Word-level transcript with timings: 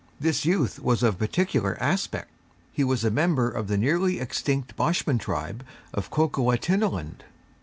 This 0.19 0.45
youth 0.45 0.79
was 0.79 1.03
of 1.03 1.19
peculiar 1.19 1.77
aspect. 1.79 2.31
He 2.71 2.83
was 2.83 3.03
a 3.03 3.11
member 3.11 3.51
of 3.51 3.67
the 3.67 3.77
nearly 3.77 4.19
extinct 4.19 4.75
Boshman 4.75 5.19
tribe 5.19 5.63
of 5.93 6.09
Kokoatinaland. 6.09 7.21